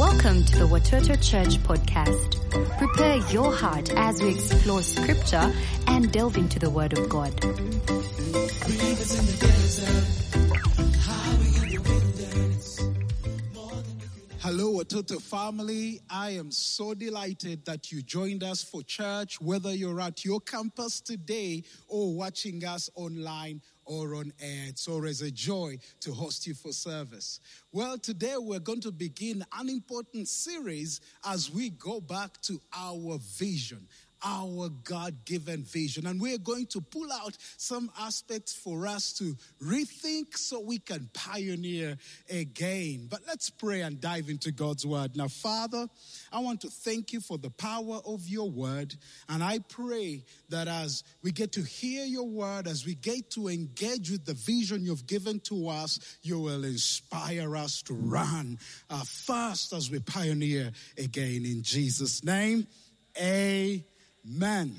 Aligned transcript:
Welcome 0.00 0.46
to 0.46 0.58
the 0.60 0.64
Watoto 0.66 1.14
Church 1.22 1.58
podcast. 1.62 2.40
Prepare 2.78 3.18
your 3.30 3.54
heart 3.54 3.90
as 3.96 4.22
we 4.22 4.30
explore 4.30 4.82
scripture 4.82 5.52
and 5.88 6.10
delve 6.10 6.38
into 6.38 6.58
the 6.58 6.70
word 6.70 6.96
of 6.96 7.06
God. 7.10 7.38
Hello, 14.40 14.72
Watoto 14.72 15.20
family. 15.20 16.00
I 16.08 16.30
am 16.30 16.50
so 16.50 16.94
delighted 16.94 17.66
that 17.66 17.92
you 17.92 18.00
joined 18.00 18.42
us 18.42 18.64
for 18.64 18.82
church, 18.82 19.38
whether 19.38 19.74
you're 19.74 20.00
at 20.00 20.24
your 20.24 20.40
campus 20.40 21.02
today 21.02 21.62
or 21.88 22.14
watching 22.14 22.64
us 22.64 22.88
online 22.94 23.60
or 23.90 24.14
on 24.14 24.32
air. 24.40 24.66
It's 24.68 24.86
always 24.86 25.20
a 25.20 25.32
joy 25.32 25.76
to 26.02 26.12
host 26.12 26.46
you 26.46 26.54
for 26.54 26.72
service. 26.72 27.40
Well, 27.72 27.98
today 27.98 28.36
we're 28.38 28.60
going 28.60 28.80
to 28.82 28.92
begin 28.92 29.44
an 29.58 29.68
important 29.68 30.28
series 30.28 31.00
as 31.24 31.50
we 31.50 31.70
go 31.70 32.00
back 32.00 32.40
to 32.42 32.60
our 32.72 33.18
vision 33.18 33.88
our 34.22 34.68
God 34.84 35.24
given 35.24 35.62
vision. 35.62 36.06
And 36.06 36.20
we're 36.20 36.38
going 36.38 36.66
to 36.66 36.80
pull 36.80 37.10
out 37.12 37.36
some 37.56 37.90
aspects 37.98 38.54
for 38.54 38.86
us 38.86 39.12
to 39.14 39.36
rethink 39.62 40.36
so 40.36 40.60
we 40.60 40.78
can 40.78 41.08
pioneer 41.12 41.96
again. 42.30 43.06
But 43.10 43.20
let's 43.26 43.50
pray 43.50 43.82
and 43.82 44.00
dive 44.00 44.28
into 44.28 44.52
God's 44.52 44.86
word. 44.86 45.16
Now, 45.16 45.28
Father, 45.28 45.86
I 46.32 46.40
want 46.40 46.60
to 46.62 46.68
thank 46.68 47.12
you 47.12 47.20
for 47.20 47.38
the 47.38 47.50
power 47.50 48.00
of 48.04 48.28
your 48.28 48.50
word. 48.50 48.94
And 49.28 49.42
I 49.42 49.60
pray 49.60 50.24
that 50.48 50.68
as 50.68 51.04
we 51.22 51.32
get 51.32 51.52
to 51.52 51.62
hear 51.62 52.04
your 52.04 52.28
word, 52.28 52.66
as 52.66 52.84
we 52.84 52.94
get 52.94 53.30
to 53.32 53.48
engage 53.48 54.10
with 54.10 54.24
the 54.24 54.34
vision 54.34 54.84
you've 54.84 55.06
given 55.06 55.40
to 55.40 55.68
us, 55.68 55.98
you 56.22 56.38
will 56.40 56.64
inspire 56.64 57.56
us 57.56 57.82
to 57.82 57.94
run 57.94 58.58
uh, 58.88 59.02
fast 59.04 59.72
as 59.72 59.90
we 59.90 60.00
pioneer 60.00 60.72
again. 60.98 61.44
In 61.44 61.62
Jesus' 61.62 62.24
name, 62.24 62.66
amen. 63.18 63.84
Man. 64.24 64.74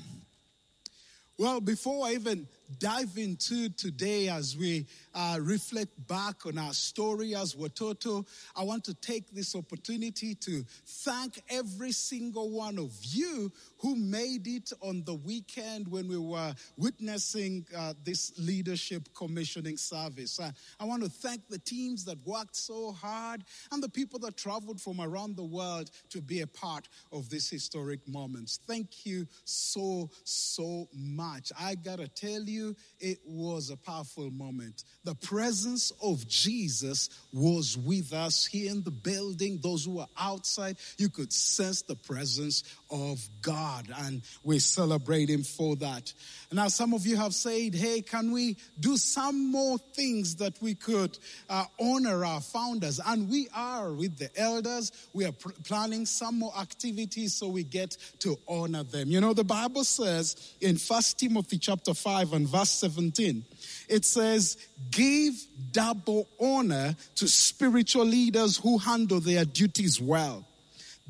Well, 1.38 1.60
before 1.60 2.06
I 2.06 2.12
even 2.12 2.46
dive 2.78 3.16
into 3.16 3.68
today 3.70 4.28
as 4.28 4.56
we 4.56 4.86
uh, 5.14 5.38
reflect 5.40 5.90
back 6.06 6.46
on 6.46 6.58
our 6.58 6.72
story 6.72 7.34
as 7.34 7.54
Watoto, 7.54 8.26
I 8.56 8.62
want 8.64 8.84
to 8.84 8.94
take 8.94 9.30
this 9.32 9.54
opportunity 9.54 10.34
to 10.36 10.64
thank 10.86 11.42
every 11.48 11.92
single 11.92 12.50
one 12.50 12.78
of 12.78 12.92
you 13.02 13.50
who 13.78 13.96
made 13.96 14.46
it 14.46 14.72
on 14.80 15.02
the 15.04 15.14
weekend 15.14 15.88
when 15.88 16.08
we 16.08 16.18
were 16.18 16.54
witnessing 16.76 17.66
uh, 17.76 17.94
this 18.04 18.32
leadership 18.38 19.08
commissioning 19.14 19.76
service. 19.76 20.38
Uh, 20.40 20.50
I 20.78 20.84
want 20.84 21.02
to 21.02 21.10
thank 21.10 21.48
the 21.48 21.58
teams 21.58 22.04
that 22.04 22.18
worked 22.24 22.56
so 22.56 22.92
hard 22.92 23.44
and 23.70 23.82
the 23.82 23.88
people 23.88 24.18
that 24.20 24.36
traveled 24.36 24.80
from 24.80 25.00
around 25.00 25.36
the 25.36 25.44
world 25.44 25.90
to 26.10 26.20
be 26.20 26.40
a 26.40 26.46
part 26.46 26.88
of 27.12 27.28
this 27.28 27.50
historic 27.50 28.06
moment. 28.08 28.58
Thank 28.66 29.04
you 29.04 29.26
so, 29.44 30.10
so 30.24 30.88
much. 30.94 31.52
I 31.58 31.74
got 31.74 31.98
to 31.98 32.08
tell 32.08 32.42
you, 32.42 32.61
it 33.00 33.18
was 33.26 33.70
a 33.70 33.76
powerful 33.76 34.30
moment. 34.30 34.84
The 35.04 35.14
presence 35.14 35.92
of 36.02 36.26
Jesus 36.28 37.10
was 37.32 37.76
with 37.76 38.12
us 38.12 38.46
here 38.46 38.70
in 38.70 38.82
the 38.82 38.90
building. 38.90 39.58
Those 39.62 39.84
who 39.84 39.96
were 39.96 40.06
outside, 40.18 40.76
you 40.98 41.08
could 41.08 41.32
sense 41.32 41.82
the 41.82 41.96
presence 41.96 42.62
of 42.90 43.20
God, 43.40 43.86
and 44.04 44.22
we 44.44 44.58
celebrate 44.58 45.28
Him 45.28 45.42
for 45.42 45.76
that. 45.76 46.12
Now, 46.52 46.68
some 46.68 46.92
of 46.94 47.06
you 47.06 47.16
have 47.16 47.34
said, 47.34 47.74
Hey, 47.74 48.02
can 48.02 48.30
we 48.30 48.56
do 48.78 48.96
some 48.96 49.50
more 49.50 49.78
things 49.78 50.36
that 50.36 50.60
we 50.60 50.74
could 50.74 51.18
uh, 51.48 51.64
honor 51.80 52.24
our 52.24 52.40
founders? 52.40 53.00
And 53.04 53.28
we 53.28 53.48
are 53.54 53.92
with 53.92 54.18
the 54.18 54.30
elders. 54.38 54.92
We 55.12 55.24
are 55.24 55.32
pr- 55.32 55.50
planning 55.64 56.06
some 56.06 56.38
more 56.38 56.52
activities 56.58 57.34
so 57.34 57.48
we 57.48 57.64
get 57.64 57.96
to 58.20 58.38
honor 58.46 58.82
them. 58.82 59.08
You 59.08 59.20
know, 59.20 59.32
the 59.32 59.44
Bible 59.44 59.84
says 59.84 60.54
in 60.60 60.76
First 60.76 61.18
Timothy 61.18 61.58
chapter 61.58 61.94
5 61.94 62.32
and 62.32 62.46
verse 62.52 62.70
17, 62.70 63.44
it 63.88 64.04
says, 64.04 64.58
Give 64.90 65.34
double 65.72 66.28
honor 66.38 66.94
to 67.16 67.26
spiritual 67.26 68.04
leaders 68.04 68.58
who 68.58 68.78
handle 68.78 69.20
their 69.20 69.44
duties 69.44 70.00
well. 70.00 70.44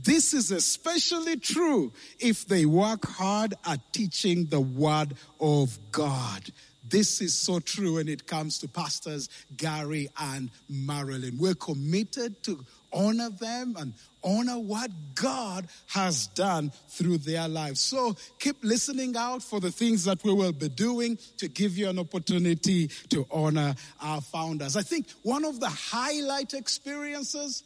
This 0.02 0.32
is 0.32 0.50
especially 0.50 1.36
true 1.36 1.92
if 2.18 2.46
they 2.46 2.64
work 2.64 3.04
hard 3.04 3.54
at 3.66 3.80
teaching 3.92 4.46
the 4.46 4.60
word 4.60 5.14
of 5.40 5.78
God. 5.90 6.50
This 6.88 7.20
is 7.20 7.34
so 7.34 7.58
true 7.60 7.96
when 7.96 8.08
it 8.08 8.26
comes 8.26 8.58
to 8.58 8.68
pastors 8.68 9.28
Gary 9.56 10.08
and 10.18 10.50
Marilyn. 10.68 11.38
We're 11.38 11.54
committed 11.54 12.42
to 12.44 12.64
honor 12.92 13.30
them 13.30 13.76
and 13.78 13.94
honor 14.24 14.58
what 14.58 14.90
God 15.14 15.66
has 15.88 16.26
done 16.28 16.72
through 16.88 17.18
their 17.18 17.48
lives. 17.48 17.80
So 17.80 18.16
keep 18.38 18.56
listening 18.62 19.16
out 19.16 19.42
for 19.42 19.60
the 19.60 19.70
things 19.70 20.04
that 20.04 20.22
we 20.24 20.32
will 20.32 20.52
be 20.52 20.68
doing 20.68 21.18
to 21.38 21.48
give 21.48 21.76
you 21.76 21.88
an 21.88 21.98
opportunity 21.98 22.88
to 23.10 23.26
honor 23.30 23.74
our 24.00 24.20
founders. 24.20 24.76
I 24.76 24.82
think 24.82 25.06
one 25.22 25.44
of 25.44 25.60
the 25.60 25.68
highlight 25.68 26.54
experiences 26.54 27.64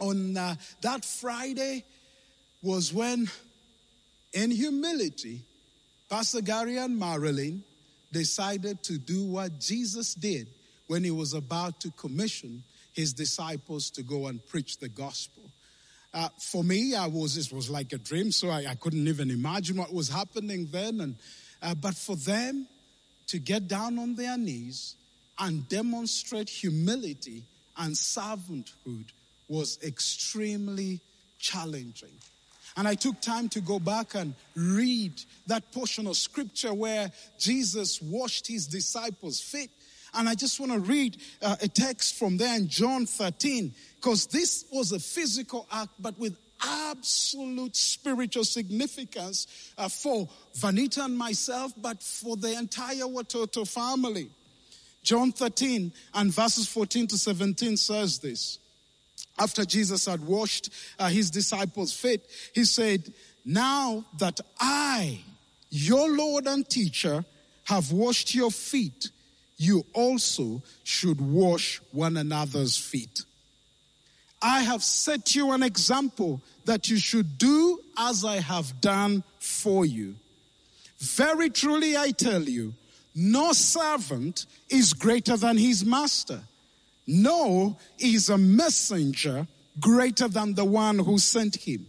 on 0.00 0.36
uh, 0.36 0.54
that 0.82 1.04
Friday 1.04 1.84
was 2.62 2.92
when, 2.92 3.30
in 4.32 4.50
humility, 4.50 5.42
Pastor 6.10 6.40
Gary 6.40 6.76
and 6.78 6.98
Marilyn 6.98 7.62
decided 8.12 8.82
to 8.84 8.98
do 8.98 9.24
what 9.24 9.60
Jesus 9.60 10.14
did 10.14 10.48
when 10.86 11.04
he 11.04 11.10
was 11.10 11.34
about 11.34 11.80
to 11.80 11.90
commission 11.92 12.62
his 12.98 13.12
disciples 13.12 13.90
to 13.90 14.02
go 14.02 14.26
and 14.26 14.44
preach 14.48 14.78
the 14.78 14.88
gospel. 14.88 15.44
Uh, 16.12 16.28
for 16.36 16.64
me, 16.64 16.96
I 16.96 17.06
was 17.06 17.36
it 17.36 17.54
was 17.54 17.70
like 17.70 17.92
a 17.92 17.98
dream, 17.98 18.32
so 18.32 18.48
I, 18.48 18.66
I 18.70 18.74
couldn't 18.74 19.06
even 19.06 19.30
imagine 19.30 19.76
what 19.76 19.94
was 19.94 20.08
happening 20.08 20.66
then. 20.72 21.00
And 21.00 21.14
uh, 21.62 21.76
but 21.76 21.94
for 21.94 22.16
them 22.16 22.66
to 23.28 23.38
get 23.38 23.68
down 23.68 24.00
on 24.00 24.16
their 24.16 24.36
knees 24.36 24.96
and 25.38 25.68
demonstrate 25.68 26.48
humility 26.48 27.44
and 27.76 27.94
servanthood 27.94 29.04
was 29.48 29.78
extremely 29.84 30.98
challenging. 31.38 32.16
And 32.76 32.88
I 32.88 32.96
took 32.96 33.20
time 33.20 33.48
to 33.50 33.60
go 33.60 33.78
back 33.78 34.16
and 34.16 34.34
read 34.56 35.12
that 35.46 35.70
portion 35.70 36.08
of 36.08 36.16
scripture 36.16 36.74
where 36.74 37.12
Jesus 37.38 38.02
washed 38.02 38.48
his 38.48 38.66
disciples' 38.66 39.40
feet. 39.40 39.70
And 40.14 40.28
I 40.28 40.34
just 40.34 40.60
want 40.60 40.72
to 40.72 40.80
read 40.80 41.16
uh, 41.42 41.56
a 41.62 41.68
text 41.68 42.18
from 42.18 42.36
there 42.36 42.56
in 42.56 42.68
John 42.68 43.06
13, 43.06 43.74
because 43.96 44.26
this 44.26 44.64
was 44.72 44.92
a 44.92 44.98
physical 44.98 45.66
act, 45.70 45.90
but 45.98 46.18
with 46.18 46.36
absolute 46.60 47.76
spiritual 47.76 48.44
significance 48.44 49.46
uh, 49.78 49.88
for 49.88 50.28
Vanita 50.58 51.04
and 51.04 51.16
myself, 51.16 51.72
but 51.76 52.02
for 52.02 52.36
the 52.36 52.52
entire 52.52 53.04
Watoto 53.04 53.66
family. 53.66 54.30
John 55.02 55.32
13 55.32 55.92
and 56.14 56.34
verses 56.34 56.68
14 56.68 57.06
to 57.08 57.18
17 57.18 57.76
says 57.76 58.18
this 58.18 58.58
after 59.38 59.64
Jesus 59.64 60.06
had 60.06 60.20
washed 60.26 60.70
uh, 60.98 61.08
his 61.08 61.30
disciples' 61.30 61.92
feet, 61.92 62.22
he 62.54 62.64
said, 62.64 63.12
Now 63.44 64.04
that 64.18 64.40
I, 64.58 65.20
your 65.70 66.10
Lord 66.10 66.46
and 66.46 66.68
teacher, 66.68 67.24
have 67.64 67.92
washed 67.92 68.34
your 68.34 68.50
feet, 68.50 69.10
you 69.58 69.84
also 69.92 70.62
should 70.84 71.20
wash 71.20 71.82
one 71.92 72.16
another's 72.16 72.76
feet. 72.76 73.24
I 74.40 74.60
have 74.60 74.82
set 74.82 75.34
you 75.34 75.52
an 75.52 75.62
example 75.62 76.40
that 76.64 76.88
you 76.88 76.96
should 76.96 77.36
do 77.36 77.80
as 77.98 78.24
I 78.24 78.36
have 78.36 78.80
done 78.80 79.24
for 79.40 79.84
you. 79.84 80.14
Very 80.98 81.50
truly, 81.50 81.96
I 81.96 82.12
tell 82.12 82.42
you, 82.42 82.72
no 83.14 83.52
servant 83.52 84.46
is 84.70 84.94
greater 84.94 85.36
than 85.36 85.58
his 85.58 85.84
master 85.84 86.40
no, 87.08 87.78
is 87.98 88.28
a 88.28 88.36
messenger 88.36 89.46
greater 89.80 90.28
than 90.28 90.54
the 90.54 90.64
one 90.66 90.98
who 90.98 91.18
sent 91.18 91.56
him. 91.56 91.86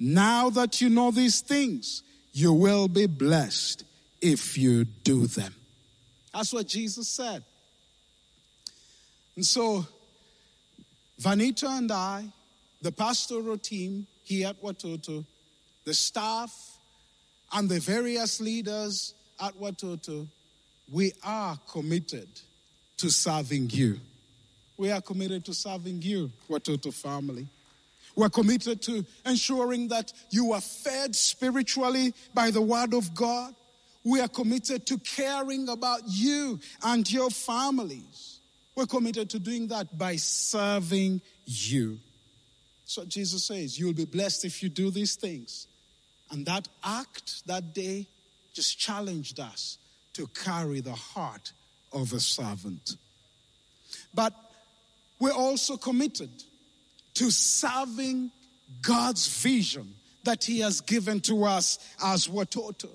Now 0.00 0.50
that 0.50 0.80
you 0.80 0.88
know 0.88 1.12
these 1.12 1.40
things, 1.40 2.02
you 2.32 2.52
will 2.52 2.88
be 2.88 3.06
blessed 3.06 3.84
if 4.20 4.58
you 4.58 4.84
do 4.84 5.28
them. 5.28 5.54
That's 6.36 6.52
what 6.52 6.66
Jesus 6.66 7.08
said. 7.08 7.42
And 9.36 9.44
so, 9.44 9.86
Vanita 11.18 11.78
and 11.78 11.90
I, 11.90 12.26
the 12.82 12.92
pastoral 12.92 13.56
team 13.56 14.06
here 14.22 14.48
at 14.48 14.60
Watoto, 14.60 15.24
the 15.86 15.94
staff, 15.94 16.52
and 17.54 17.70
the 17.70 17.80
various 17.80 18.38
leaders 18.38 19.14
at 19.40 19.58
Watoto, 19.58 20.26
we 20.92 21.12
are 21.24 21.58
committed 21.70 22.28
to 22.98 23.10
serving 23.10 23.70
you. 23.70 23.98
We 24.76 24.90
are 24.90 25.00
committed 25.00 25.42
to 25.46 25.54
serving 25.54 26.02
you, 26.02 26.30
Watoto 26.50 26.92
family. 26.92 27.46
We're 28.14 28.28
committed 28.28 28.82
to 28.82 29.06
ensuring 29.24 29.88
that 29.88 30.12
you 30.28 30.52
are 30.52 30.60
fed 30.60 31.16
spiritually 31.16 32.12
by 32.34 32.50
the 32.50 32.60
Word 32.60 32.92
of 32.92 33.14
God. 33.14 33.54
We 34.06 34.20
are 34.20 34.28
committed 34.28 34.86
to 34.86 34.98
caring 34.98 35.68
about 35.68 36.02
you 36.06 36.60
and 36.84 37.10
your 37.10 37.28
families. 37.28 38.38
We're 38.76 38.86
committed 38.86 39.28
to 39.30 39.40
doing 39.40 39.66
that 39.68 39.98
by 39.98 40.14
serving 40.14 41.22
you. 41.44 41.98
So 42.84 43.04
Jesus 43.04 43.46
says, 43.46 43.80
You'll 43.80 43.94
be 43.94 44.04
blessed 44.04 44.44
if 44.44 44.62
you 44.62 44.68
do 44.68 44.92
these 44.92 45.16
things. 45.16 45.66
And 46.30 46.46
that 46.46 46.68
act 46.84 47.44
that 47.48 47.74
day 47.74 48.06
just 48.54 48.78
challenged 48.78 49.40
us 49.40 49.76
to 50.12 50.28
carry 50.28 50.78
the 50.78 50.94
heart 50.94 51.50
of 51.92 52.12
a 52.12 52.20
servant. 52.20 52.94
But 54.14 54.32
we're 55.18 55.32
also 55.32 55.76
committed 55.76 56.30
to 57.14 57.32
serving 57.32 58.30
God's 58.82 59.26
vision 59.42 59.96
that 60.22 60.44
He 60.44 60.60
has 60.60 60.80
given 60.80 61.18
to 61.22 61.42
us 61.42 61.80
as 62.00 62.28
Watoto. 62.28 62.90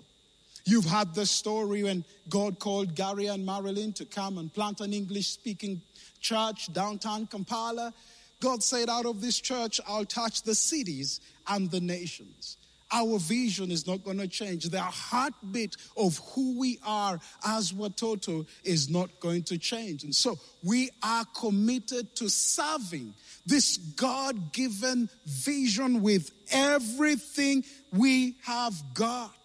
You've 0.66 0.86
had 0.86 1.14
the 1.16 1.26
story 1.26 1.84
when 1.84 2.06
God 2.30 2.60
called 2.60 2.96
Gary 2.96 3.28
and 3.28 3.46
Marilyn 3.46 3.94
to 3.94 4.06
come 4.06 4.38
and 4.38 4.54
plant 4.54 4.82
an 4.82 4.94
English 4.94 5.28
speaking 5.28 5.82
church 6.20 6.72
downtown 6.72 7.28
Kampala. 7.28 7.94
God 8.40 8.64
said, 8.64 8.90
Out 8.90 9.06
of 9.06 9.22
this 9.22 9.40
church, 9.40 9.80
I'll 9.88 10.06
touch 10.06 10.44
the 10.44 10.56
cities 10.56 11.20
and 11.48 11.70
the 11.72 11.82
nations. 11.82 12.58
Our 12.94 13.20
vision 13.20 13.72
is 13.72 13.88
not 13.88 14.04
going 14.04 14.18
to 14.18 14.28
change. 14.28 14.66
The 14.66 14.82
heartbeat 14.82 15.78
of 15.96 16.20
who 16.34 16.60
we 16.60 16.78
are 16.86 17.20
as 17.46 17.72
Watoto 17.72 18.46
is 18.66 18.90
not 18.90 19.20
going 19.22 19.44
to 19.44 19.58
change. 19.58 20.04
And 20.04 20.14
so 20.14 20.38
we 20.62 20.90
are 21.02 21.24
committed 21.34 22.14
to 22.18 22.30
serving 22.30 23.14
this 23.46 23.78
God 23.78 24.52
given 24.52 25.10
vision 25.26 26.02
with 26.02 26.32
everything 26.52 27.64
we 27.94 28.36
have 28.44 28.76
got 28.94 29.41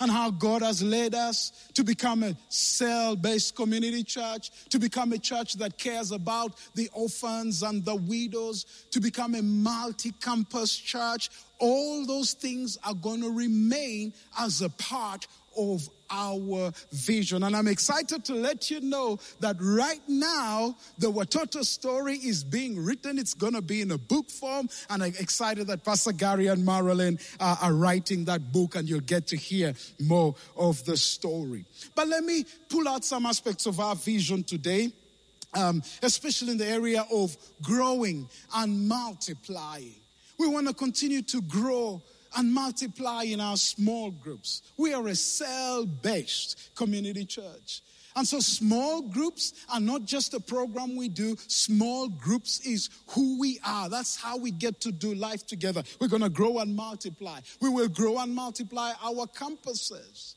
and 0.00 0.10
how 0.10 0.30
God 0.30 0.62
has 0.62 0.82
led 0.82 1.14
us 1.14 1.52
to 1.74 1.84
become 1.84 2.22
a 2.22 2.36
cell 2.48 3.16
based 3.16 3.56
community 3.56 4.02
church, 4.02 4.50
to 4.70 4.78
become 4.78 5.12
a 5.12 5.18
church 5.18 5.54
that 5.54 5.78
cares 5.78 6.10
about 6.10 6.56
the 6.74 6.88
orphans 6.92 7.62
and 7.62 7.84
the 7.84 7.94
widows, 7.94 8.64
to 8.90 9.00
become 9.00 9.34
a 9.34 9.42
multi 9.42 10.12
campus 10.20 10.76
church. 10.76 11.30
All 11.58 12.04
those 12.04 12.32
things 12.32 12.76
are 12.84 12.94
going 12.94 13.22
to 13.22 13.30
remain 13.30 14.12
as 14.38 14.60
a 14.60 14.68
part 14.68 15.26
of 15.56 15.88
our 16.10 16.72
vision. 16.92 17.42
And 17.42 17.56
I'm 17.56 17.68
excited 17.68 18.24
to 18.26 18.34
let 18.34 18.70
you 18.70 18.80
know 18.80 19.18
that 19.40 19.56
right 19.60 20.00
now, 20.06 20.76
the 20.98 21.10
Watoto 21.10 21.64
story 21.64 22.16
is 22.16 22.44
being 22.44 22.82
written. 22.82 23.18
It's 23.18 23.34
going 23.34 23.54
to 23.54 23.62
be 23.62 23.80
in 23.80 23.90
a 23.90 23.98
book 23.98 24.30
form. 24.30 24.68
And 24.90 25.02
I'm 25.02 25.14
excited 25.18 25.66
that 25.68 25.84
Pastor 25.84 26.12
Gary 26.12 26.46
and 26.48 26.64
Marilyn 26.64 27.18
uh, 27.40 27.56
are 27.62 27.72
writing 27.72 28.24
that 28.26 28.52
book, 28.52 28.76
and 28.76 28.88
you'll 28.88 29.00
get 29.00 29.26
to 29.28 29.36
hear 29.36 29.74
more 30.00 30.34
of 30.56 30.84
the 30.84 30.96
story. 30.96 31.64
But 31.94 32.08
let 32.08 32.24
me 32.24 32.44
pull 32.68 32.88
out 32.88 33.04
some 33.04 33.26
aspects 33.26 33.66
of 33.66 33.80
our 33.80 33.96
vision 33.96 34.44
today. 34.44 34.92
Um, 35.56 35.84
especially 36.02 36.50
in 36.50 36.58
the 36.58 36.66
area 36.66 37.06
of 37.12 37.36
growing 37.62 38.28
and 38.56 38.88
multiplying. 38.88 39.94
We 40.36 40.48
want 40.48 40.66
to 40.66 40.74
continue 40.74 41.22
to 41.22 41.40
grow 41.42 42.02
and 42.36 42.52
multiply 42.52 43.22
in 43.24 43.40
our 43.40 43.56
small 43.56 44.10
groups. 44.10 44.62
We 44.76 44.94
are 44.94 45.06
a 45.08 45.14
cell 45.14 45.86
based 45.86 46.74
community 46.74 47.24
church. 47.24 47.82
And 48.16 48.26
so, 48.26 48.38
small 48.38 49.02
groups 49.02 49.54
are 49.72 49.80
not 49.80 50.04
just 50.04 50.34
a 50.34 50.40
program 50.40 50.94
we 50.94 51.08
do, 51.08 51.36
small 51.48 52.08
groups 52.08 52.60
is 52.60 52.88
who 53.08 53.40
we 53.40 53.58
are. 53.66 53.88
That's 53.88 54.14
how 54.14 54.36
we 54.36 54.52
get 54.52 54.80
to 54.82 54.92
do 54.92 55.14
life 55.14 55.46
together. 55.46 55.82
We're 56.00 56.08
going 56.08 56.22
to 56.22 56.28
grow 56.28 56.58
and 56.58 56.76
multiply. 56.76 57.40
We 57.60 57.70
will 57.70 57.88
grow 57.88 58.18
and 58.18 58.32
multiply 58.32 58.92
our 59.02 59.26
campuses. 59.26 60.36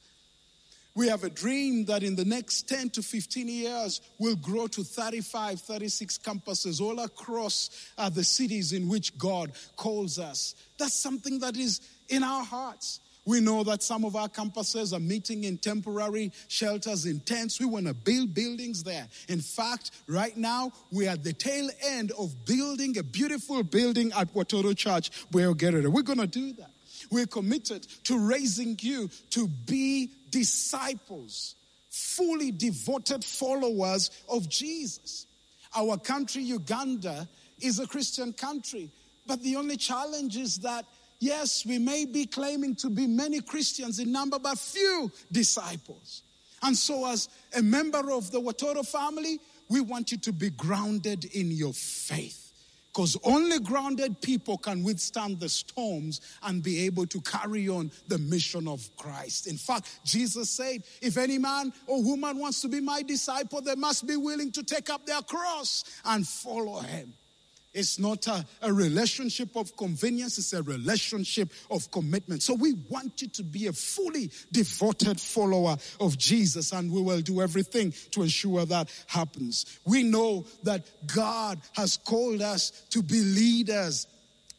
We 0.97 1.09
have 1.09 1.23
a 1.23 1.29
dream 1.29 1.85
that 1.85 2.01
in 2.01 2.15
the 2.15 2.25
next 2.25 2.67
10 2.67 2.89
to 2.89 3.03
15 3.03 3.47
years, 3.47 4.01
we'll 4.17 4.35
grow 4.35 4.65
to 4.65 4.83
35, 4.83 5.61
36 5.61 6.17
campuses 6.17 6.81
all 6.81 6.97
across 6.97 7.69
uh, 7.99 8.09
the 8.09 8.23
cities 8.23 8.73
in 8.73 8.89
which 8.89 9.15
God 9.15 9.51
calls 9.75 10.17
us. 10.17 10.55
That's 10.79 10.95
something 10.95 11.37
that 11.41 11.55
is 11.55 11.81
in 12.09 12.23
our 12.23 12.43
hearts. 12.43 12.99
We 13.25 13.41
know 13.41 13.63
that 13.65 13.83
some 13.83 14.05
of 14.05 14.15
our 14.15 14.27
campuses 14.27 14.91
are 14.91 14.99
meeting 14.99 15.43
in 15.43 15.59
temporary 15.59 16.31
shelters, 16.47 17.05
in 17.05 17.19
tents. 17.19 17.59
We 17.59 17.67
want 17.67 17.85
to 17.85 17.93
build 17.93 18.33
buildings 18.33 18.81
there. 18.81 19.07
In 19.29 19.41
fact, 19.41 19.91
right 20.07 20.35
now, 20.35 20.71
we're 20.91 21.11
at 21.11 21.23
the 21.23 21.33
tail 21.33 21.69
end 21.89 22.11
of 22.17 22.43
building 22.43 22.97
a 22.97 23.03
beautiful 23.03 23.61
building 23.61 24.11
at 24.17 24.33
Watoto 24.33 24.75
Church, 24.75 25.11
We're 25.31 25.53
going 25.53 26.17
to 26.17 26.25
do 26.25 26.53
that. 26.53 26.71
We're 27.09 27.27
committed 27.27 27.83
to 28.05 28.17
raising 28.17 28.77
you 28.81 29.09
to 29.31 29.47
be 29.47 30.09
disciples, 30.29 31.55
fully 31.89 32.51
devoted 32.51 33.23
followers 33.23 34.11
of 34.29 34.49
Jesus. 34.49 35.25
Our 35.75 35.97
country, 35.97 36.43
Uganda, 36.43 37.27
is 37.59 37.79
a 37.79 37.87
Christian 37.87 38.33
country, 38.33 38.89
but 39.25 39.41
the 39.41 39.55
only 39.55 39.77
challenge 39.77 40.37
is 40.37 40.59
that, 40.59 40.85
yes, 41.19 41.65
we 41.65 41.79
may 41.79 42.05
be 42.05 42.25
claiming 42.25 42.75
to 42.75 42.89
be 42.89 43.07
many 43.07 43.41
Christians 43.41 43.99
in 43.99 44.11
number, 44.11 44.39
but 44.39 44.57
few 44.57 45.11
disciples. 45.31 46.23
And 46.63 46.75
so, 46.75 47.05
as 47.05 47.29
a 47.55 47.61
member 47.61 48.11
of 48.11 48.31
the 48.31 48.41
Watoto 48.41 48.85
family, 48.87 49.39
we 49.69 49.81
want 49.81 50.11
you 50.11 50.17
to 50.19 50.31
be 50.31 50.49
grounded 50.49 51.25
in 51.25 51.51
your 51.51 51.73
faith. 51.73 52.46
Because 52.97 53.15
only 53.23 53.59
grounded 53.59 54.19
people 54.21 54.57
can 54.57 54.83
withstand 54.83 55.39
the 55.39 55.49
storms 55.49 56.19
and 56.41 56.63
be 56.63 56.83
able 56.87 57.05
to 57.05 57.21
carry 57.21 57.69
on 57.69 57.91
the 58.07 58.17
mission 58.17 58.67
of 58.67 58.89
Christ. 58.97 59.45
In 59.45 59.55
fact, 59.55 59.99
Jesus 60.03 60.49
said, 60.49 60.81
If 60.99 61.15
any 61.15 61.37
man 61.37 61.73
or 61.85 62.01
woman 62.01 62.39
wants 62.39 62.59
to 62.61 62.67
be 62.67 62.81
my 62.81 63.03
disciple, 63.03 63.61
they 63.61 63.75
must 63.75 64.07
be 64.07 64.15
willing 64.15 64.51
to 64.53 64.63
take 64.63 64.89
up 64.89 65.05
their 65.05 65.21
cross 65.21 65.83
and 66.05 66.27
follow 66.27 66.79
him. 66.79 67.13
It's 67.77 67.99
not 67.99 68.25
a, 68.25 68.43
a, 68.63 68.73
relationship 68.73 69.55
of 69.55 69.77
convenience, 69.77 70.39
it's 70.39 70.51
a 70.53 70.63
relationship 70.63 71.51
of 71.69 71.91
commitment. 71.91 72.41
So 72.41 72.55
we 72.55 72.73
want 72.89 73.21
you 73.21 73.27
to 73.27 73.43
be 73.43 73.67
a 73.67 73.73
fully 73.73 74.31
devoted 74.51 75.21
follower 75.21 75.77
of 75.99 76.17
Jesus, 76.17 76.73
and 76.73 76.91
we 76.91 77.03
will 77.03 77.21
do 77.21 77.39
everything 77.39 77.93
to 78.11 78.23
ensure 78.23 78.65
that 78.65 78.89
happens. 79.05 79.79
We 79.85 80.01
know 80.01 80.47
that 80.63 80.87
God 81.13 81.61
has 81.73 81.97
called 81.97 82.41
us 82.41 82.71
to 82.89 83.03
be 83.03 83.21
leaders 83.21 84.07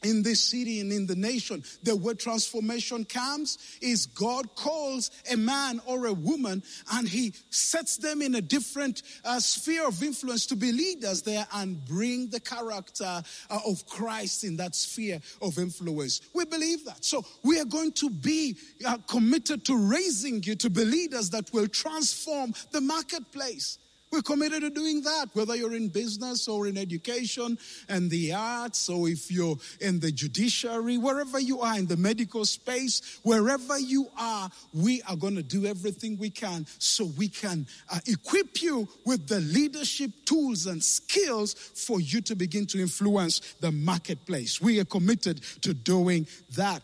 in 0.02 0.22
this 0.22 0.42
city 0.42 0.80
and 0.80 0.92
in 0.92 1.06
the 1.06 1.16
nation. 1.16 1.64
The 1.82 1.96
word 1.96 2.18
transformation 2.18 3.04
comes 3.04 3.58
is 3.80 4.06
God 4.06 4.54
calls 4.54 5.10
a 5.30 5.36
man 5.36 5.80
or 5.86 6.06
a 6.06 6.12
woman 6.12 6.62
and 6.92 7.08
he 7.08 7.34
sets 7.50 7.96
them 7.96 8.22
in 8.22 8.34
a 8.34 8.40
different 8.40 9.02
uh, 9.24 9.40
sphere 9.40 9.86
of 9.86 10.02
influence 10.02 10.46
to 10.46 10.56
be 10.56 10.72
leaders 10.72 11.22
there 11.22 11.46
and 11.54 11.84
bring 11.84 12.30
the 12.30 12.40
character 12.40 13.22
uh, 13.50 13.60
of 13.66 13.86
Christ 13.86 14.44
in 14.44 14.56
that 14.56 14.74
sphere 14.74 15.20
of 15.42 15.58
influence. 15.58 16.20
We 16.34 16.44
believe 16.44 16.84
that. 16.84 17.04
So 17.04 17.24
we 17.42 17.58
are 17.60 17.64
going 17.64 17.92
to 17.92 18.10
be 18.10 18.56
uh, 18.86 18.98
committed 19.08 19.64
to 19.66 19.76
raising 19.76 20.42
you 20.42 20.54
to 20.56 20.70
be 20.70 20.84
leaders 20.84 21.30
that 21.30 21.52
will 21.52 21.68
transform 21.68 22.54
the 22.70 22.80
marketplace. 22.80 23.78
We're 24.10 24.22
committed 24.22 24.62
to 24.62 24.70
doing 24.70 25.02
that, 25.02 25.26
whether 25.34 25.54
you're 25.54 25.74
in 25.74 25.88
business 25.88 26.48
or 26.48 26.66
in 26.66 26.78
education 26.78 27.58
and 27.88 28.10
the 28.10 28.32
arts, 28.32 28.88
or 28.88 29.08
if 29.08 29.30
you're 29.30 29.56
in 29.80 30.00
the 30.00 30.10
judiciary, 30.10 30.96
wherever 30.96 31.38
you 31.38 31.60
are 31.60 31.78
in 31.78 31.86
the 31.86 31.96
medical 31.96 32.44
space, 32.46 33.20
wherever 33.22 33.78
you 33.78 34.08
are, 34.18 34.50
we 34.72 35.02
are 35.02 35.16
going 35.16 35.36
to 35.36 35.42
do 35.42 35.66
everything 35.66 36.16
we 36.16 36.30
can 36.30 36.66
so 36.78 37.04
we 37.18 37.28
can 37.28 37.66
uh, 37.92 38.00
equip 38.06 38.62
you 38.62 38.88
with 39.04 39.28
the 39.28 39.40
leadership 39.40 40.10
tools 40.24 40.66
and 40.66 40.82
skills 40.82 41.52
for 41.54 42.00
you 42.00 42.22
to 42.22 42.34
begin 42.34 42.66
to 42.66 42.80
influence 42.80 43.40
the 43.60 43.70
marketplace. 43.70 44.60
We 44.60 44.80
are 44.80 44.84
committed 44.86 45.42
to 45.62 45.74
doing 45.74 46.26
that. 46.56 46.82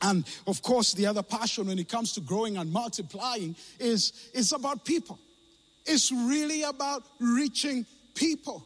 And 0.00 0.24
of 0.46 0.62
course, 0.62 0.92
the 0.92 1.06
other 1.06 1.22
passion 1.22 1.66
when 1.66 1.78
it 1.78 1.88
comes 1.88 2.12
to 2.14 2.20
growing 2.20 2.56
and 2.56 2.72
multiplying 2.72 3.56
is, 3.78 4.30
is 4.34 4.52
about 4.52 4.84
people. 4.84 5.18
It's 5.88 6.12
really 6.12 6.62
about 6.62 7.02
reaching 7.18 7.86
people. 8.14 8.64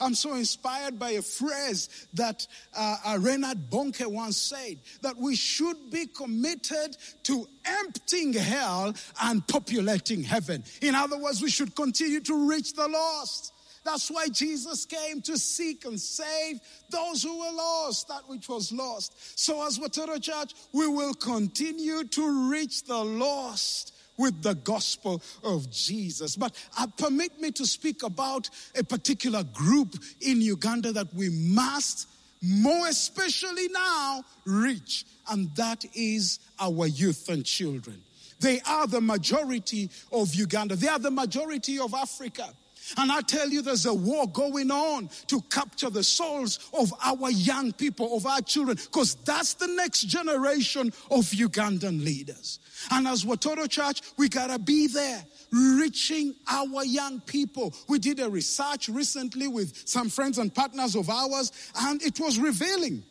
I'm 0.00 0.14
so 0.14 0.34
inspired 0.34 0.98
by 0.98 1.10
a 1.10 1.22
phrase 1.22 1.88
that 2.14 2.46
uh, 2.74 2.96
uh, 3.04 3.18
Reinhard 3.20 3.70
Bonnke 3.70 4.06
once 4.06 4.38
said 4.38 4.78
that 5.02 5.16
we 5.16 5.36
should 5.36 5.90
be 5.90 6.06
committed 6.06 6.96
to 7.24 7.46
emptying 7.64 8.32
hell 8.32 8.94
and 9.22 9.46
populating 9.46 10.22
heaven. 10.22 10.64
In 10.80 10.94
other 10.94 11.18
words, 11.18 11.42
we 11.42 11.50
should 11.50 11.76
continue 11.76 12.20
to 12.20 12.48
reach 12.48 12.72
the 12.72 12.88
lost. 12.88 13.52
That's 13.84 14.10
why 14.10 14.28
Jesus 14.28 14.86
came 14.86 15.22
to 15.22 15.38
seek 15.38 15.84
and 15.84 16.00
save 16.00 16.60
those 16.90 17.22
who 17.22 17.38
were 17.38 17.52
lost, 17.52 18.08
that 18.08 18.22
which 18.26 18.48
was 18.48 18.72
lost. 18.72 19.38
So, 19.38 19.66
as 19.66 19.78
Watoto 19.78 20.20
Church, 20.20 20.52
we 20.72 20.86
will 20.86 21.14
continue 21.14 22.04
to 22.04 22.50
reach 22.50 22.84
the 22.84 23.02
lost 23.02 23.94
with 24.20 24.42
the 24.42 24.54
gospel 24.54 25.22
of 25.42 25.70
Jesus. 25.70 26.36
But 26.36 26.54
uh, 26.78 26.86
permit 26.98 27.40
me 27.40 27.50
to 27.52 27.66
speak 27.66 28.02
about 28.02 28.50
a 28.78 28.84
particular 28.84 29.42
group 29.42 29.96
in 30.20 30.40
Uganda 30.40 30.92
that 30.92 31.12
we 31.14 31.30
must, 31.30 32.06
more 32.42 32.86
especially 32.88 33.68
now, 33.68 34.22
reach, 34.44 35.06
and 35.30 35.54
that 35.56 35.84
is 35.94 36.38
our 36.60 36.86
youth 36.86 37.28
and 37.28 37.44
children. 37.44 38.02
They 38.40 38.60
are 38.62 38.86
the 38.86 39.00
majority 39.00 39.90
of 40.12 40.34
Uganda, 40.34 40.76
they 40.76 40.88
are 40.88 40.98
the 40.98 41.10
majority 41.10 41.78
of 41.78 41.94
Africa. 41.94 42.48
And 42.96 43.10
I 43.10 43.20
tell 43.20 43.48
you, 43.48 43.62
there's 43.62 43.86
a 43.86 43.94
war 43.94 44.26
going 44.28 44.70
on 44.70 45.10
to 45.28 45.40
capture 45.42 45.90
the 45.90 46.02
souls 46.02 46.58
of 46.72 46.92
our 47.04 47.30
young 47.30 47.72
people, 47.72 48.16
of 48.16 48.26
our 48.26 48.40
children, 48.40 48.76
because 48.76 49.14
that's 49.16 49.54
the 49.54 49.68
next 49.68 50.02
generation 50.02 50.92
of 51.10 51.24
Ugandan 51.26 52.04
leaders. 52.04 52.58
And 52.90 53.06
as 53.06 53.24
Watoto 53.24 53.68
Church, 53.68 54.02
we 54.16 54.28
gotta 54.28 54.58
be 54.58 54.86
there, 54.86 55.24
reaching 55.52 56.34
our 56.48 56.84
young 56.84 57.20
people. 57.20 57.74
We 57.88 57.98
did 57.98 58.20
a 58.20 58.30
research 58.30 58.88
recently 58.88 59.48
with 59.48 59.88
some 59.88 60.08
friends 60.08 60.38
and 60.38 60.54
partners 60.54 60.94
of 60.94 61.10
ours, 61.10 61.52
and 61.80 62.02
it 62.02 62.18
was 62.20 62.38
revealing 62.38 63.04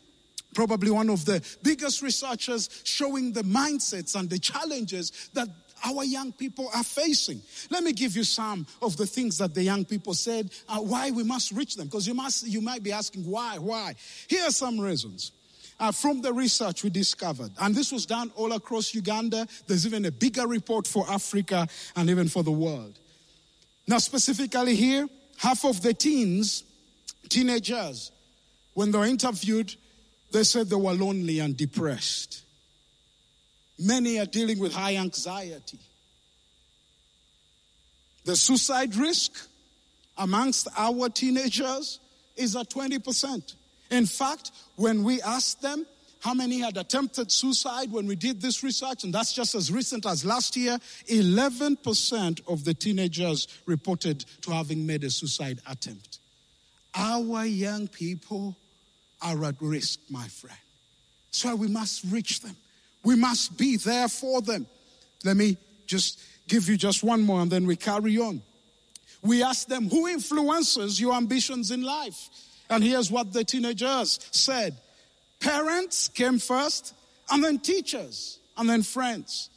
probably 0.54 0.90
one 0.90 1.10
of 1.10 1.24
the 1.24 1.42
biggest 1.62 2.02
researchers 2.02 2.68
showing 2.84 3.32
the 3.32 3.42
mindsets 3.42 4.18
and 4.18 4.28
the 4.28 4.38
challenges 4.38 5.30
that 5.32 5.48
our 5.84 6.04
young 6.04 6.32
people 6.32 6.70
are 6.74 6.84
facing. 6.84 7.40
Let 7.70 7.84
me 7.84 7.92
give 7.92 8.16
you 8.16 8.24
some 8.24 8.66
of 8.82 8.96
the 8.96 9.06
things 9.06 9.38
that 9.38 9.54
the 9.54 9.62
young 9.62 9.84
people 9.84 10.14
said, 10.14 10.50
uh, 10.68 10.78
why 10.78 11.10
we 11.10 11.22
must 11.22 11.52
reach 11.52 11.76
them. 11.76 11.86
Because 11.86 12.06
you 12.06 12.14
must, 12.14 12.46
you 12.46 12.60
might 12.60 12.82
be 12.82 12.92
asking 12.92 13.24
why, 13.24 13.58
why. 13.58 13.94
Here 14.28 14.44
are 14.44 14.50
some 14.52 14.80
reasons. 14.80 15.32
Uh, 15.78 15.90
from 15.90 16.20
the 16.20 16.30
research 16.30 16.84
we 16.84 16.90
discovered, 16.90 17.50
and 17.58 17.74
this 17.74 17.90
was 17.90 18.04
done 18.04 18.30
all 18.36 18.52
across 18.52 18.94
Uganda. 18.94 19.48
There's 19.66 19.86
even 19.86 20.04
a 20.04 20.12
bigger 20.12 20.46
report 20.46 20.86
for 20.86 21.08
Africa 21.08 21.66
and 21.96 22.10
even 22.10 22.28
for 22.28 22.42
the 22.42 22.52
world. 22.52 22.98
Now, 23.88 23.96
specifically 23.96 24.76
here, 24.76 25.08
half 25.38 25.64
of 25.64 25.80
the 25.80 25.94
teens, 25.94 26.64
teenagers, 27.30 28.12
when 28.74 28.92
they 28.92 28.98
were 28.98 29.06
interviewed, 29.06 29.74
they 30.32 30.44
said 30.44 30.68
they 30.68 30.76
were 30.76 30.92
lonely 30.92 31.38
and 31.38 31.56
depressed. 31.56 32.42
Many 33.80 34.20
are 34.20 34.26
dealing 34.26 34.58
with 34.58 34.74
high 34.74 34.96
anxiety. 34.96 35.78
The 38.24 38.36
suicide 38.36 38.94
risk 38.94 39.32
amongst 40.18 40.68
our 40.76 41.08
teenagers 41.08 41.98
is 42.36 42.54
at 42.56 42.68
20%. 42.68 43.54
In 43.90 44.04
fact, 44.04 44.50
when 44.76 45.02
we 45.02 45.22
asked 45.22 45.62
them 45.62 45.86
how 46.20 46.34
many 46.34 46.60
had 46.60 46.76
attempted 46.76 47.32
suicide 47.32 47.90
when 47.90 48.06
we 48.06 48.14
did 48.16 48.42
this 48.42 48.62
research, 48.62 49.04
and 49.04 49.14
that's 49.14 49.32
just 49.32 49.54
as 49.54 49.72
recent 49.72 50.04
as 50.04 50.26
last 50.26 50.56
year, 50.56 50.78
11% 51.08 52.40
of 52.46 52.64
the 52.64 52.74
teenagers 52.74 53.48
reported 53.64 54.26
to 54.42 54.50
having 54.50 54.86
made 54.86 55.02
a 55.04 55.10
suicide 55.10 55.58
attempt. 55.66 56.18
Our 56.94 57.46
young 57.46 57.88
people 57.88 58.56
are 59.22 59.42
at 59.44 59.54
risk, 59.60 60.00
my 60.10 60.28
friend. 60.28 60.58
So 61.30 61.56
we 61.56 61.68
must 61.68 62.04
reach 62.10 62.42
them. 62.42 62.56
We 63.02 63.16
must 63.16 63.56
be 63.56 63.76
there 63.76 64.08
for 64.08 64.42
them. 64.42 64.66
Let 65.24 65.36
me 65.36 65.56
just 65.86 66.20
give 66.48 66.68
you 66.68 66.76
just 66.76 67.02
one 67.02 67.22
more 67.22 67.40
and 67.40 67.50
then 67.50 67.66
we 67.66 67.76
carry 67.76 68.18
on. 68.18 68.42
We 69.22 69.42
ask 69.42 69.66
them, 69.66 69.88
Who 69.88 70.08
influences 70.08 71.00
your 71.00 71.14
ambitions 71.14 71.70
in 71.70 71.82
life? 71.82 72.28
And 72.68 72.84
here's 72.84 73.10
what 73.10 73.32
the 73.32 73.44
teenagers 73.44 74.20
said 74.30 74.76
Parents 75.40 76.08
came 76.08 76.38
first, 76.38 76.94
and 77.30 77.42
then 77.42 77.58
teachers, 77.58 78.38
and 78.56 78.68
then 78.68 78.82
friends. 78.82 79.50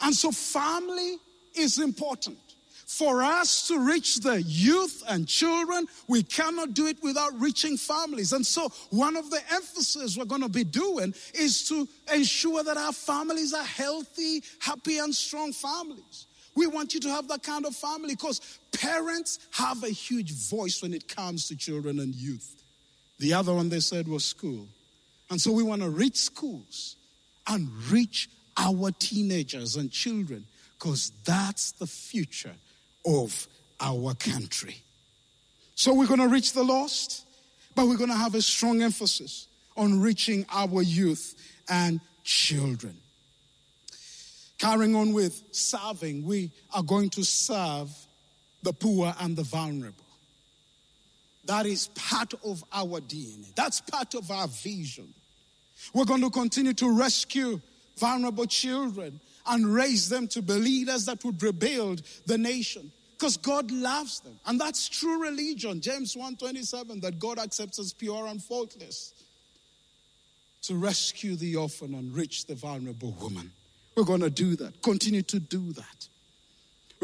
And 0.00 0.14
so 0.14 0.30
family 0.30 1.16
is 1.54 1.78
important. 1.78 2.38
For 2.86 3.22
us 3.22 3.68
to 3.68 3.78
reach 3.78 4.16
the 4.16 4.42
youth 4.42 5.02
and 5.08 5.26
children, 5.26 5.86
we 6.06 6.22
cannot 6.22 6.74
do 6.74 6.86
it 6.86 7.02
without 7.02 7.38
reaching 7.40 7.78
families. 7.78 8.32
And 8.32 8.44
so, 8.44 8.68
one 8.90 9.16
of 9.16 9.30
the 9.30 9.40
emphasis 9.52 10.18
we're 10.18 10.26
going 10.26 10.42
to 10.42 10.50
be 10.50 10.64
doing 10.64 11.14
is 11.32 11.66
to 11.68 11.88
ensure 12.12 12.62
that 12.62 12.76
our 12.76 12.92
families 12.92 13.54
are 13.54 13.64
healthy, 13.64 14.42
happy, 14.60 14.98
and 14.98 15.14
strong 15.14 15.52
families. 15.52 16.26
We 16.54 16.66
want 16.66 16.94
you 16.94 17.00
to 17.00 17.08
have 17.08 17.26
that 17.28 17.42
kind 17.42 17.64
of 17.64 17.74
family 17.74 18.14
because 18.14 18.58
parents 18.72 19.38
have 19.52 19.82
a 19.82 19.88
huge 19.88 20.32
voice 20.32 20.82
when 20.82 20.92
it 20.92 21.08
comes 21.08 21.48
to 21.48 21.56
children 21.56 21.98
and 21.98 22.14
youth. 22.14 22.62
The 23.18 23.32
other 23.32 23.54
one 23.54 23.70
they 23.70 23.80
said 23.80 24.06
was 24.06 24.24
school. 24.24 24.68
And 25.30 25.40
so, 25.40 25.52
we 25.52 25.62
want 25.62 25.80
to 25.80 25.88
reach 25.88 26.18
schools 26.18 26.96
and 27.48 27.70
reach 27.90 28.28
our 28.58 28.90
teenagers 28.90 29.76
and 29.76 29.90
children 29.90 30.44
because 30.78 31.12
that's 31.24 31.72
the 31.72 31.86
future 31.86 32.54
of 33.06 33.46
our 33.80 34.14
country. 34.14 34.76
So 35.74 35.92
we're 35.92 36.06
going 36.06 36.20
to 36.20 36.28
reach 36.28 36.52
the 36.52 36.62
lost, 36.62 37.26
but 37.74 37.86
we're 37.86 37.96
going 37.96 38.10
to 38.10 38.16
have 38.16 38.34
a 38.34 38.42
strong 38.42 38.82
emphasis 38.82 39.48
on 39.76 40.00
reaching 40.00 40.46
our 40.52 40.82
youth 40.82 41.34
and 41.68 42.00
children. 42.22 42.96
Carrying 44.58 44.94
on 44.94 45.12
with 45.12 45.42
serving, 45.50 46.24
we 46.24 46.50
are 46.72 46.82
going 46.82 47.10
to 47.10 47.24
serve 47.24 47.90
the 48.62 48.72
poor 48.72 49.14
and 49.20 49.36
the 49.36 49.42
vulnerable. 49.42 50.04
That 51.46 51.66
is 51.66 51.88
part 51.88 52.32
of 52.44 52.64
our 52.72 53.00
DNA. 53.00 53.54
That's 53.54 53.80
part 53.80 54.14
of 54.14 54.30
our 54.30 54.48
vision. 54.48 55.12
We're 55.92 56.06
going 56.06 56.22
to 56.22 56.30
continue 56.30 56.72
to 56.74 56.96
rescue 56.96 57.60
vulnerable 57.96 58.46
children 58.46 59.20
and 59.46 59.74
raise 59.74 60.08
them 60.08 60.28
to 60.28 60.42
be 60.42 60.54
leaders 60.54 61.04
that 61.06 61.24
would 61.24 61.42
rebuild 61.42 62.02
the 62.26 62.38
nation 62.38 62.90
because 63.12 63.36
God 63.36 63.70
loves 63.70 64.20
them. 64.20 64.38
And 64.46 64.60
that's 64.60 64.88
true 64.88 65.22
religion. 65.22 65.80
James 65.80 66.14
1:27 66.14 67.00
that 67.00 67.18
God 67.18 67.38
accepts 67.38 67.78
as 67.78 67.92
pure 67.92 68.26
and 68.26 68.42
faultless. 68.42 69.12
To 70.62 70.76
rescue 70.76 71.36
the 71.36 71.56
orphan 71.56 71.94
and 71.94 72.14
reach 72.14 72.46
the 72.46 72.54
vulnerable 72.54 73.12
woman. 73.20 73.52
We're 73.94 74.04
going 74.04 74.22
to 74.22 74.30
do 74.30 74.56
that. 74.56 74.82
Continue 74.82 75.22
to 75.22 75.38
do 75.38 75.72
that. 75.74 76.08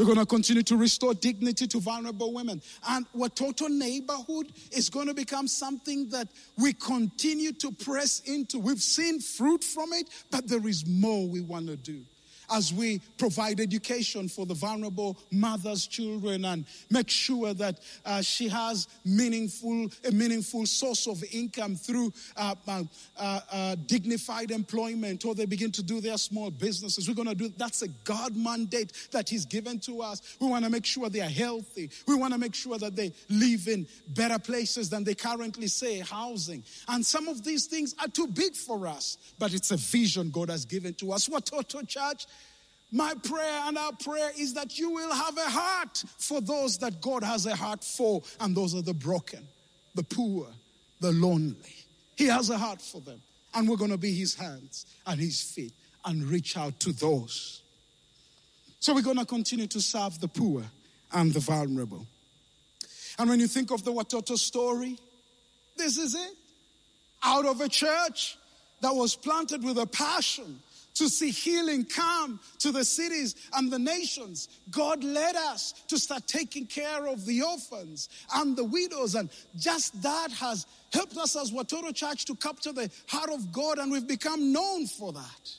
We're 0.00 0.06
going 0.06 0.16
to 0.16 0.24
continue 0.24 0.62
to 0.62 0.78
restore 0.78 1.12
dignity 1.12 1.66
to 1.66 1.78
vulnerable 1.78 2.32
women. 2.32 2.62
And 2.88 3.04
Watoto 3.14 3.68
neighborhood 3.68 4.50
is 4.72 4.88
going 4.88 5.08
to 5.08 5.12
become 5.12 5.46
something 5.46 6.08
that 6.08 6.26
we 6.56 6.72
continue 6.72 7.52
to 7.52 7.70
press 7.70 8.20
into. 8.20 8.58
We've 8.58 8.80
seen 8.80 9.20
fruit 9.20 9.62
from 9.62 9.92
it, 9.92 10.08
but 10.30 10.48
there 10.48 10.66
is 10.66 10.86
more 10.86 11.28
we 11.28 11.42
want 11.42 11.66
to 11.66 11.76
do 11.76 12.00
as 12.50 12.72
we 12.72 13.00
provide 13.18 13.60
education 13.60 14.28
for 14.28 14.46
the 14.46 14.54
vulnerable 14.54 15.16
mother's 15.30 15.86
children 15.86 16.44
and 16.44 16.64
make 16.90 17.08
sure 17.08 17.54
that 17.54 17.80
uh, 18.04 18.22
she 18.22 18.48
has 18.48 18.88
meaningful 19.04 19.88
a 20.06 20.10
meaningful 20.10 20.66
source 20.66 21.06
of 21.06 21.22
income 21.32 21.76
through 21.76 22.12
uh, 22.36 22.54
uh, 22.66 22.82
uh, 23.18 23.40
uh 23.52 23.76
dignified 23.86 24.50
employment 24.50 25.24
or 25.24 25.34
they 25.34 25.46
begin 25.46 25.70
to 25.72 25.82
do 25.82 26.00
their 26.00 26.18
small 26.18 26.50
businesses. 26.50 27.08
We're 27.08 27.14
going 27.14 27.28
to 27.28 27.34
do 27.34 27.52
that's 27.56 27.82
a 27.82 27.88
God 28.04 28.36
mandate 28.36 28.92
that 29.12 29.28
He's 29.28 29.44
given 29.44 29.78
to 29.80 30.02
us. 30.02 30.36
We 30.40 30.48
want 30.48 30.64
to 30.64 30.70
make 30.70 30.86
sure 30.86 31.08
they 31.08 31.20
are 31.20 31.28
healthy. 31.28 31.90
We 32.06 32.14
want 32.14 32.32
to 32.32 32.38
make 32.38 32.54
sure 32.54 32.78
that 32.78 32.96
they 32.96 33.12
live 33.28 33.68
in 33.68 33.86
better 34.08 34.38
places 34.38 34.90
than 34.90 35.04
they 35.04 35.14
currently 35.14 35.66
say 35.66 36.00
housing. 36.00 36.64
And 36.88 37.04
some 37.04 37.28
of 37.28 37.44
these 37.44 37.66
things 37.66 37.94
are 38.00 38.08
too 38.08 38.26
big 38.26 38.54
for 38.54 38.86
us, 38.86 39.18
but 39.38 39.54
it's 39.54 39.70
a 39.70 39.76
vision 39.76 40.30
God 40.30 40.50
has 40.50 40.64
given 40.64 40.94
to 40.94 41.12
us. 41.12 41.28
Watoto 41.28 41.86
Church, 41.86 42.26
my 42.92 43.14
prayer 43.22 43.60
and 43.66 43.78
our 43.78 43.92
prayer 43.92 44.30
is 44.36 44.54
that 44.54 44.78
you 44.78 44.90
will 44.90 45.12
have 45.12 45.36
a 45.36 45.48
heart 45.48 46.02
for 46.18 46.40
those 46.40 46.78
that 46.78 47.00
God 47.00 47.22
has 47.22 47.46
a 47.46 47.54
heart 47.54 47.84
for, 47.84 48.22
and 48.40 48.56
those 48.56 48.74
are 48.74 48.82
the 48.82 48.94
broken, 48.94 49.46
the 49.94 50.02
poor, 50.02 50.48
the 51.00 51.12
lonely. 51.12 51.76
He 52.16 52.26
has 52.26 52.50
a 52.50 52.58
heart 52.58 52.82
for 52.82 53.00
them, 53.00 53.20
and 53.54 53.68
we're 53.68 53.76
going 53.76 53.92
to 53.92 53.98
be 53.98 54.12
His 54.12 54.34
hands 54.34 54.86
and 55.06 55.20
His 55.20 55.40
feet 55.40 55.72
and 56.04 56.24
reach 56.24 56.56
out 56.56 56.80
to 56.80 56.92
those. 56.92 57.62
So 58.80 58.94
we're 58.94 59.02
going 59.02 59.18
to 59.18 59.26
continue 59.26 59.66
to 59.68 59.80
serve 59.80 60.20
the 60.20 60.28
poor 60.28 60.64
and 61.12 61.32
the 61.32 61.40
vulnerable. 61.40 62.06
And 63.18 63.28
when 63.28 63.38
you 63.38 63.46
think 63.46 63.70
of 63.70 63.84
the 63.84 63.92
Watoto 63.92 64.36
story, 64.38 64.98
this 65.76 65.98
is 65.98 66.14
it. 66.14 66.32
Out 67.22 67.44
of 67.44 67.60
a 67.60 67.68
church 67.68 68.38
that 68.80 68.94
was 68.94 69.14
planted 69.14 69.62
with 69.62 69.78
a 69.78 69.86
passion 69.86 70.60
to 70.94 71.08
see 71.08 71.30
healing 71.30 71.84
come 71.84 72.40
to 72.58 72.72
the 72.72 72.84
cities 72.84 73.34
and 73.54 73.70
the 73.70 73.78
nations. 73.78 74.48
God 74.70 75.02
led 75.04 75.36
us 75.36 75.72
to 75.88 75.98
start 75.98 76.26
taking 76.26 76.66
care 76.66 77.06
of 77.06 77.24
the 77.26 77.42
orphans 77.42 78.08
and 78.34 78.56
the 78.56 78.64
widows, 78.64 79.14
and 79.14 79.30
just 79.58 80.02
that 80.02 80.30
has 80.32 80.66
helped 80.92 81.16
us 81.16 81.36
as 81.36 81.52
Watoto 81.52 81.94
Church 81.94 82.24
to 82.26 82.34
capture 82.34 82.72
the 82.72 82.90
heart 83.08 83.30
of 83.30 83.52
God, 83.52 83.78
and 83.78 83.90
we've 83.90 84.06
become 84.08 84.52
known 84.52 84.86
for 84.86 85.12
that. 85.12 85.50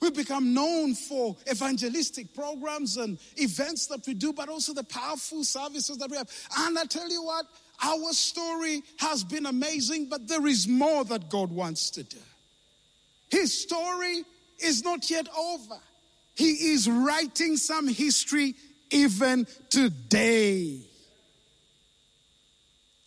We've 0.00 0.14
become 0.14 0.54
known 0.54 0.94
for 0.94 1.36
evangelistic 1.50 2.32
programs 2.32 2.96
and 2.96 3.18
events 3.36 3.88
that 3.88 4.06
we 4.06 4.14
do, 4.14 4.32
but 4.32 4.48
also 4.48 4.72
the 4.72 4.84
powerful 4.84 5.42
services 5.42 5.98
that 5.98 6.10
we 6.10 6.16
have. 6.16 6.30
And 6.56 6.78
I 6.78 6.84
tell 6.84 7.10
you 7.10 7.24
what, 7.24 7.46
our 7.82 8.12
story 8.12 8.82
has 8.98 9.24
been 9.24 9.46
amazing, 9.46 10.08
but 10.08 10.28
there 10.28 10.46
is 10.46 10.68
more 10.68 11.04
that 11.04 11.28
God 11.28 11.50
wants 11.50 11.90
to 11.90 12.04
do. 12.04 12.18
His 13.30 13.52
story 13.52 14.24
is 14.58 14.84
not 14.84 15.10
yet 15.10 15.28
over. 15.36 15.78
He 16.34 16.72
is 16.72 16.88
writing 16.88 17.56
some 17.56 17.88
history 17.88 18.54
even 18.90 19.46
today. 19.70 20.80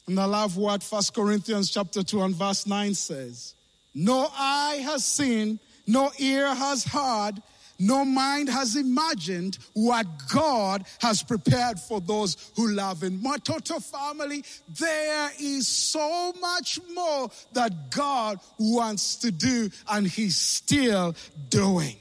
And 0.07 0.19
I 0.19 0.25
love 0.25 0.57
what 0.57 0.83
First 0.83 1.13
Corinthians 1.13 1.71
chapter 1.71 2.03
2 2.03 2.21
and 2.23 2.35
verse 2.35 2.67
9 2.67 2.93
says. 2.93 3.55
No 3.93 4.29
eye 4.37 4.81
has 4.83 5.05
seen, 5.05 5.59
no 5.87 6.11
ear 6.19 6.53
has 6.53 6.83
heard, 6.83 7.41
no 7.81 8.05
mind 8.05 8.47
has 8.49 8.75
imagined 8.75 9.57
what 9.73 10.05
God 10.31 10.85
has 10.99 11.23
prepared 11.23 11.79
for 11.79 11.99
those 11.99 12.51
who 12.55 12.69
love 12.69 13.01
Him. 13.01 13.19
Watoto 13.23 13.83
family, 13.83 14.43
there 14.79 15.31
is 15.39 15.67
so 15.67 16.31
much 16.39 16.79
more 16.93 17.29
that 17.53 17.89
God 17.89 18.39
wants 18.59 19.15
to 19.17 19.31
do, 19.31 19.69
and 19.89 20.05
He's 20.05 20.37
still 20.37 21.15
doing. 21.49 21.95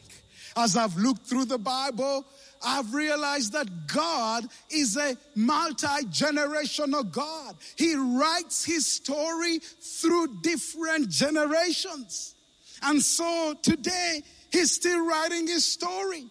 As 0.57 0.77
I've 0.77 0.97
looked 0.97 1.27
through 1.27 1.47
the 1.47 1.59
Bible, 1.59 2.27
I've 2.63 2.93
realized 2.93 3.53
that 3.55 3.87
God 3.87 4.45
is 4.69 4.97
a 4.97 5.17
multi 5.35 5.87
generational 6.11 7.11
God. 7.11 7.57
He 7.77 7.95
writes 7.95 8.65
his 8.65 8.87
story 8.87 9.61
through 9.61 10.41
different 10.43 11.09
generations. 11.09 12.35
And 12.83 13.01
so 13.03 13.55
today, 13.63 14.23
he's 14.51 14.73
still 14.73 15.07
writing 15.07 15.47
his 15.47 15.65
story. 15.65 16.25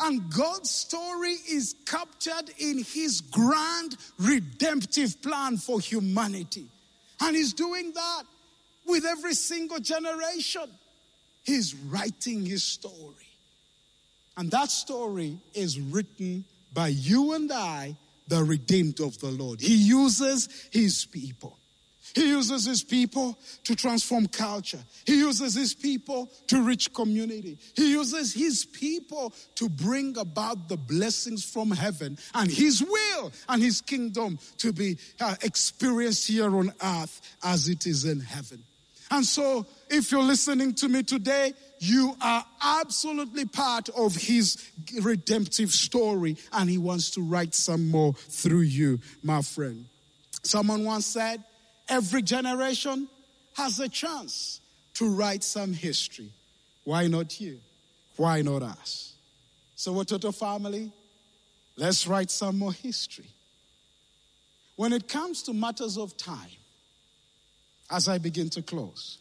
And 0.00 0.32
God's 0.32 0.70
story 0.70 1.34
is 1.50 1.74
captured 1.84 2.50
in 2.58 2.78
his 2.78 3.20
grand 3.20 3.96
redemptive 4.18 5.20
plan 5.20 5.58
for 5.58 5.78
humanity. 5.80 6.66
And 7.20 7.36
he's 7.36 7.52
doing 7.52 7.92
that 7.92 8.22
with 8.86 9.04
every 9.04 9.34
single 9.34 9.78
generation. 9.78 10.70
He's 11.44 11.74
writing 11.74 12.46
his 12.46 12.64
story. 12.64 13.14
And 14.36 14.50
that 14.52 14.70
story 14.70 15.36
is 15.52 15.78
written 15.78 16.44
by 16.72 16.88
you 16.88 17.34
and 17.34 17.52
I, 17.52 17.96
the 18.28 18.42
redeemed 18.42 19.00
of 19.00 19.18
the 19.18 19.30
Lord. 19.30 19.60
He 19.60 19.74
uses 19.74 20.48
his 20.70 21.04
people. 21.04 21.58
He 22.14 22.28
uses 22.28 22.64
his 22.64 22.82
people 22.82 23.38
to 23.64 23.76
transform 23.76 24.26
culture. 24.26 24.80
He 25.06 25.18
uses 25.18 25.54
his 25.54 25.74
people 25.74 26.30
to 26.48 26.62
reach 26.62 26.92
community. 26.92 27.58
He 27.76 27.92
uses 27.92 28.34
his 28.34 28.64
people 28.64 29.32
to 29.56 29.68
bring 29.68 30.16
about 30.18 30.68
the 30.68 30.76
blessings 30.76 31.44
from 31.44 31.70
heaven 31.70 32.18
and 32.34 32.50
his 32.50 32.82
will 32.82 33.32
and 33.48 33.62
his 33.62 33.80
kingdom 33.80 34.38
to 34.58 34.72
be 34.72 34.98
uh, 35.20 35.36
experienced 35.42 36.28
here 36.28 36.54
on 36.56 36.72
earth 36.82 37.20
as 37.42 37.68
it 37.68 37.86
is 37.86 38.04
in 38.04 38.20
heaven. 38.20 38.62
And 39.12 39.24
so, 39.24 39.66
if 39.88 40.12
you're 40.12 40.22
listening 40.22 40.74
to 40.74 40.88
me 40.88 41.02
today, 41.02 41.52
you 41.80 42.14
are 42.22 42.44
absolutely 42.62 43.44
part 43.44 43.88
of 43.88 44.14
his 44.14 44.70
redemptive 45.00 45.72
story, 45.72 46.36
and 46.52 46.70
he 46.70 46.78
wants 46.78 47.10
to 47.12 47.22
write 47.22 47.54
some 47.54 47.88
more 47.88 48.12
through 48.12 48.60
you, 48.60 49.00
my 49.24 49.42
friend. 49.42 49.86
Someone 50.44 50.84
once 50.84 51.06
said, 51.06 51.42
Every 51.90 52.22
generation 52.22 53.08
has 53.54 53.78
a 53.80 53.88
chance 53.88 54.60
to 54.94 55.10
write 55.10 55.44
some 55.44 55.72
history. 55.72 56.30
Why 56.84 57.08
not 57.08 57.40
you? 57.40 57.58
Why 58.16 58.42
not 58.42 58.62
us? 58.62 59.14
So, 59.74 59.92
Watoto 59.92 60.34
family, 60.34 60.92
let's 61.76 62.06
write 62.06 62.30
some 62.30 62.58
more 62.58 62.72
history. 62.72 63.28
When 64.76 64.92
it 64.92 65.08
comes 65.08 65.42
to 65.42 65.52
matters 65.52 65.98
of 65.98 66.16
time, 66.16 66.48
as 67.90 68.08
I 68.08 68.18
begin 68.18 68.48
to 68.50 68.62
close. 68.62 69.18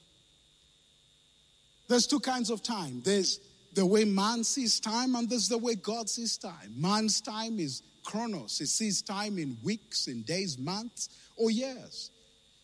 There's 1.88 2.06
two 2.06 2.20
kinds 2.20 2.50
of 2.50 2.62
time. 2.62 3.02
There's 3.04 3.40
the 3.74 3.86
way 3.86 4.06
man 4.06 4.44
sees 4.44 4.80
time, 4.80 5.16
and 5.16 5.30
there's 5.30 5.50
the 5.50 5.58
way 5.58 5.76
God 5.76 6.10
sees 6.10 6.38
time. 6.38 6.74
Man's 6.76 7.20
time 7.22 7.60
is 7.60 7.82
chronos, 8.04 8.58
he 8.60 8.66
sees 8.66 9.02
time 9.02 9.38
in 9.38 9.58
weeks, 9.64 10.08
in 10.08 10.24
days, 10.24 10.58
months, 10.58 11.10
or 11.36 11.52
years. 11.52 12.12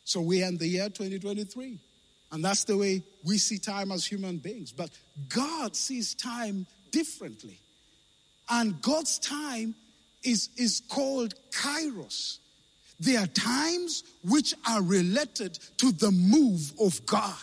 So 0.06 0.22
we 0.22 0.44
in 0.44 0.58
the 0.58 0.68
year 0.68 0.88
2023. 0.88 1.78
And 2.32 2.44
that's 2.44 2.64
the 2.64 2.78
way 2.78 3.02
we 3.24 3.38
see 3.38 3.58
time 3.58 3.92
as 3.92 4.06
human 4.06 4.38
beings. 4.38 4.72
But 4.72 4.90
God 5.30 5.76
sees 5.76 6.14
time 6.14 6.66
differently. 6.92 7.60
And 8.50 8.82
God's 8.82 9.20
time 9.20 9.76
is, 10.24 10.50
is 10.58 10.82
called 10.90 11.34
kairos. 11.52 12.38
There 13.00 13.20
are 13.20 13.28
times 13.28 14.04
which 14.24 14.54
are 14.68 14.82
related 14.82 15.60
to 15.78 15.92
the 15.92 16.12
move 16.12 16.72
of 16.80 17.06
God. 17.06 17.34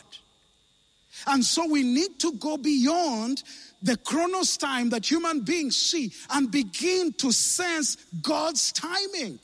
And 1.26 1.44
so 1.44 1.66
we 1.68 1.82
need 1.82 2.18
to 2.20 2.32
go 2.34 2.56
beyond 2.56 3.42
the 3.82 3.96
chronos 3.96 4.56
time 4.56 4.90
that 4.90 5.10
human 5.10 5.40
beings 5.40 5.76
see 5.76 6.12
and 6.30 6.50
begin 6.50 7.12
to 7.14 7.32
sense 7.32 7.96
God's 8.22 8.72
timing. 8.72 9.38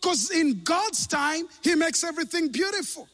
Because 0.00 0.30
in 0.30 0.62
God's 0.62 1.06
time, 1.06 1.48
He 1.62 1.74
makes 1.74 2.04
everything 2.04 2.48
beautiful. 2.48 3.08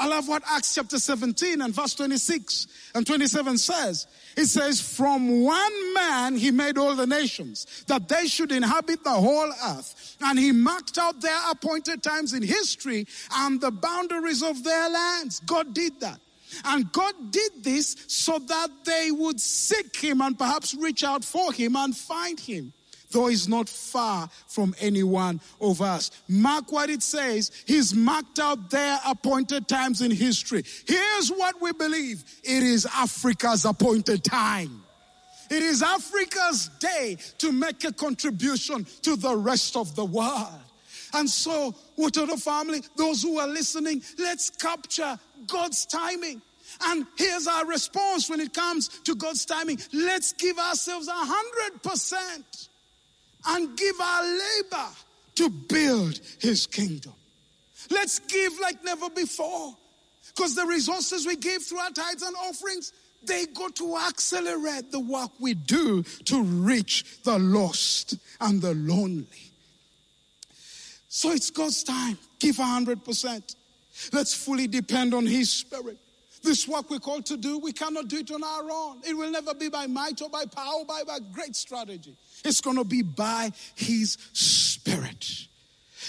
I 0.00 0.06
love 0.06 0.28
what 0.28 0.42
Acts 0.48 0.74
chapter 0.74 0.98
17 0.98 1.60
and 1.60 1.74
verse 1.74 1.94
26 1.94 2.68
and 2.94 3.06
27 3.06 3.58
says. 3.58 4.06
It 4.34 4.46
says, 4.46 4.80
From 4.80 5.42
one 5.42 5.94
man 5.94 6.36
he 6.36 6.50
made 6.50 6.78
all 6.78 6.94
the 6.94 7.06
nations, 7.06 7.84
that 7.86 8.08
they 8.08 8.26
should 8.26 8.50
inhabit 8.50 9.04
the 9.04 9.10
whole 9.10 9.52
earth. 9.66 10.16
And 10.22 10.38
he 10.38 10.52
marked 10.52 10.96
out 10.96 11.20
their 11.20 11.38
appointed 11.50 12.02
times 12.02 12.32
in 12.32 12.42
history 12.42 13.06
and 13.36 13.60
the 13.60 13.70
boundaries 13.70 14.42
of 14.42 14.64
their 14.64 14.88
lands. 14.88 15.40
God 15.40 15.74
did 15.74 16.00
that. 16.00 16.18
And 16.64 16.90
God 16.92 17.14
did 17.30 17.62
this 17.62 17.94
so 18.08 18.38
that 18.38 18.70
they 18.84 19.10
would 19.10 19.38
seek 19.38 19.94
him 19.96 20.22
and 20.22 20.38
perhaps 20.38 20.74
reach 20.74 21.04
out 21.04 21.24
for 21.24 21.52
him 21.52 21.76
and 21.76 21.94
find 21.94 22.40
him 22.40 22.72
though 23.10 23.26
he's 23.26 23.48
not 23.48 23.68
far 23.68 24.28
from 24.46 24.74
any 24.80 25.02
one 25.02 25.40
of 25.60 25.80
us. 25.80 26.10
Mark 26.28 26.72
what 26.72 26.90
it 26.90 27.02
says. 27.02 27.50
He's 27.66 27.94
marked 27.94 28.38
out 28.38 28.70
their 28.70 28.98
appointed 29.06 29.68
times 29.68 30.02
in 30.02 30.10
history. 30.10 30.64
Here's 30.86 31.28
what 31.30 31.60
we 31.60 31.72
believe. 31.72 32.24
It 32.42 32.62
is 32.62 32.86
Africa's 32.86 33.64
appointed 33.64 34.24
time. 34.24 34.84
It 35.50 35.62
is 35.62 35.82
Africa's 35.82 36.70
day 36.78 37.16
to 37.38 37.50
make 37.50 37.82
a 37.84 37.92
contribution 37.92 38.86
to 39.02 39.16
the 39.16 39.34
rest 39.36 39.76
of 39.76 39.96
the 39.96 40.04
world. 40.04 40.60
And 41.12 41.28
so, 41.28 41.74
the 41.96 42.40
family, 42.42 42.82
those 42.96 43.22
who 43.22 43.38
are 43.38 43.48
listening, 43.48 44.00
let's 44.18 44.50
capture 44.50 45.18
God's 45.48 45.86
timing. 45.86 46.40
And 46.82 47.04
here's 47.16 47.48
our 47.48 47.66
response 47.66 48.30
when 48.30 48.38
it 48.38 48.54
comes 48.54 48.88
to 49.04 49.16
God's 49.16 49.44
timing. 49.44 49.78
Let's 49.92 50.32
give 50.32 50.56
ourselves 50.56 51.08
a 51.08 51.12
hundred 51.12 51.82
percent 51.82 52.68
and 53.46 53.76
give 53.76 54.00
our 54.00 54.22
labor 54.22 54.88
to 55.36 55.50
build 55.50 56.20
his 56.38 56.66
kingdom. 56.66 57.12
Let's 57.90 58.18
give 58.18 58.52
like 58.60 58.84
never 58.84 59.10
before. 59.10 59.74
Because 60.34 60.54
the 60.54 60.66
resources 60.66 61.26
we 61.26 61.36
give 61.36 61.62
through 61.62 61.78
our 61.78 61.90
tithes 61.90 62.22
and 62.22 62.34
offerings, 62.36 62.92
they 63.22 63.46
go 63.46 63.68
to 63.68 63.96
accelerate 63.96 64.90
the 64.90 65.00
work 65.00 65.30
we 65.40 65.54
do 65.54 66.02
to 66.02 66.42
reach 66.42 67.22
the 67.22 67.38
lost 67.38 68.16
and 68.40 68.62
the 68.62 68.74
lonely. 68.74 69.26
So 71.08 71.32
it's 71.32 71.50
God's 71.50 71.82
time. 71.82 72.16
Give 72.38 72.56
100%. 72.56 73.56
Let's 74.12 74.32
fully 74.32 74.66
depend 74.66 75.12
on 75.12 75.26
His 75.26 75.50
Spirit. 75.50 75.98
This 76.42 76.66
work 76.66 76.88
we're 76.88 77.00
called 77.00 77.26
to 77.26 77.36
do, 77.36 77.58
we 77.58 77.72
cannot 77.72 78.08
do 78.08 78.18
it 78.18 78.30
on 78.30 78.42
our 78.42 78.70
own. 78.70 79.02
It 79.06 79.14
will 79.14 79.30
never 79.30 79.52
be 79.52 79.68
by 79.68 79.86
might 79.86 80.22
or 80.22 80.30
by 80.30 80.46
power 80.46 80.84
by, 80.86 81.02
by 81.06 81.18
great 81.32 81.54
strategy. 81.54 82.14
It's 82.44 82.60
going 82.60 82.76
to 82.76 82.84
be 82.84 83.02
by 83.02 83.52
His 83.74 84.16
Spirit. 84.32 85.46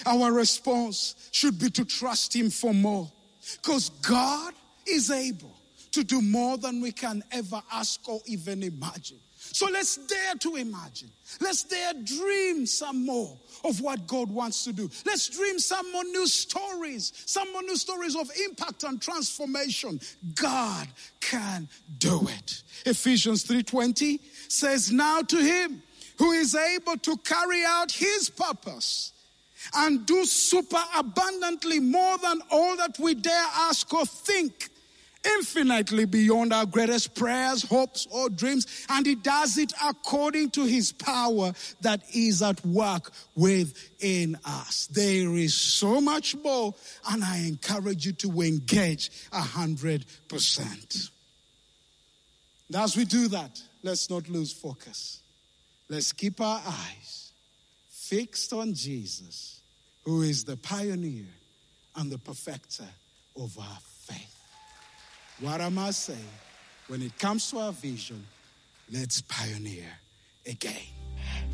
Our 0.06 0.32
response 0.32 1.16
should 1.32 1.60
be 1.60 1.70
to 1.72 1.86
trust 1.86 2.36
Him 2.36 2.50
for 2.50 2.74
more 2.74 3.12
because 3.62 3.90
God 4.02 4.54
is 4.88 5.12
able 5.12 5.56
to 5.92 6.04
do 6.04 6.22
more 6.22 6.58
than 6.58 6.82
we 6.82 6.92
can 6.92 7.24
ever 7.32 7.62
ask 7.72 8.08
or 8.08 8.20
even 8.26 8.64
imagine. 8.64 9.20
So 9.54 9.68
let's 9.72 9.98
dare 9.98 10.36
to 10.36 10.56
imagine. 10.56 11.10
Let's 11.42 11.64
dare 11.64 11.94
dream 11.94 12.66
some 12.66 13.06
more 13.06 13.38
of 13.66 13.82
what 13.82 14.08
God 14.08 14.30
wants 14.30 14.64
to 14.64 14.74
do. 14.74 14.90
Let's 15.06 15.28
dream 15.28 15.60
some 15.60 15.92
more 15.92 16.04
new 16.06 16.28
stories, 16.28 17.12
some 17.26 17.52
more 17.52 17.64
new 17.64 17.76
stories 17.76 18.16
of 18.16 18.30
impact 18.46 18.84
and 18.84 19.02
transformation. 19.02 20.00
God 20.36 20.88
can 21.20 21.68
do 21.98 22.28
it. 22.28 22.64
Ephesians 22.86 23.44
3:20 23.44 24.22
says, 24.48 24.92
"Now 24.92 25.22
to 25.22 25.38
him 25.38 25.84
who 26.18 26.32
is 26.32 26.56
able 26.56 26.98
to 26.98 27.18
carry 27.18 27.64
out 27.66 27.92
his 27.92 28.30
purpose 28.30 29.14
and 29.76 30.06
do 30.06 30.26
super 30.26 30.84
abundantly 30.98 31.80
more 31.80 32.18
than 32.18 32.42
all 32.50 32.76
that 32.78 32.98
we 33.00 33.14
dare 33.14 33.46
ask 33.56 33.94
or 33.94 34.06
think 34.06 34.70
infinitely 35.24 36.06
beyond 36.06 36.52
our 36.54 36.66
greatest 36.66 37.14
prayers, 37.14 37.64
hopes, 37.64 38.08
or 38.12 38.30
dreams. 38.30 38.86
And 38.90 39.06
he 39.06 39.16
does 39.16 39.58
it 39.58 39.74
according 39.84 40.52
to 40.52 40.66
his 40.66 40.92
power 40.92 41.54
that 41.82 42.02
is 42.14 42.42
at 42.42 42.66
work 42.66 43.12
within 43.36 44.38
us. 44.46 44.88
There 44.88 45.36
is 45.38 45.54
so 45.54 46.02
much 46.02 46.36
more, 46.38 46.74
and 47.10 47.24
I 47.24 47.40
encourage 47.40 48.06
you 48.06 48.14
to 48.14 48.42
engage 48.42 49.12
a 49.32 49.42
hundred 49.42 50.06
percent. 50.28 51.10
As 52.74 52.96
we 52.96 53.06
do 53.06 53.28
that, 53.30 53.62
let's 53.84 54.10
not 54.10 54.30
lose 54.30 54.54
focus. 54.54 55.21
Let's 55.92 56.12
keep 56.14 56.40
our 56.42 56.62
eyes 56.66 57.34
fixed 57.90 58.54
on 58.54 58.74
Jesus, 58.74 59.62
who 60.06 60.24
is 60.24 60.46
the 60.46 60.58
pioneer 60.58 61.26
and 61.96 62.10
the 62.10 62.18
perfecter 62.18 62.88
of 63.36 63.60
our 63.60 63.78
faith. 64.08 64.38
What 65.42 65.62
am 65.62 65.78
I 65.78 65.92
saying? 65.92 66.20
When 66.88 67.02
it 67.02 67.20
comes 67.20 67.52
to 67.52 67.60
our 67.60 67.74
vision, 67.74 68.26
Let's 68.94 69.22
pioneer 69.22 69.86
again. 70.46 70.84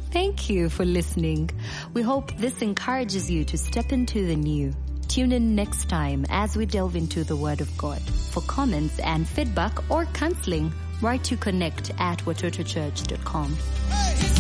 Thank 0.10 0.50
you 0.50 0.70
for 0.70 0.86
listening. 0.86 1.52
We 1.94 2.02
hope 2.02 2.36
this 2.38 2.64
encourages 2.64 3.30
you 3.30 3.46
to 3.46 3.58
step 3.60 3.92
into 3.92 4.26
the 4.26 4.36
new. 4.36 4.74
Tune 5.08 5.32
in 5.32 5.54
next 5.54 5.88
time 5.88 6.26
as 6.30 6.58
we 6.58 6.66
delve 6.66 6.96
into 6.96 7.24
the 7.24 7.36
Word 7.36 7.62
of 7.62 7.78
God. 7.78 8.02
For 8.02 8.42
comments 8.42 8.98
and 9.00 9.28
feedback 9.28 9.92
or 9.92 10.06
counseling, 10.06 10.74
write 11.02 11.24
to 11.26 11.38
connect 11.38 11.92
at 12.00 12.20
watotochurch.com. 12.20 13.56
Hey! 13.90 14.37